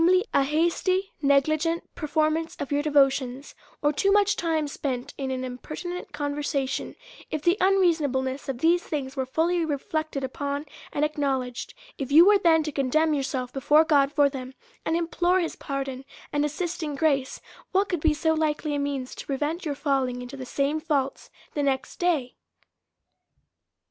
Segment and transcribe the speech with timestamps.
[0.33, 3.53] a hasty negligent performance of your devotions,
[3.83, 6.95] or too much time spent in an impertinent conversation;
[7.31, 10.65] ifthe unreasonableness of these things were fully reflect 330 A SERIOUS CALL TO A ed
[10.65, 11.05] upon J and
[11.45, 14.53] acknowledged; if you was then to con demn yourself before God for them^
[14.83, 17.39] and implore hig pardon and assisting grace^
[17.71, 21.29] what could be so likely a means to prevent your falling into the same faults
[21.53, 22.33] the next day?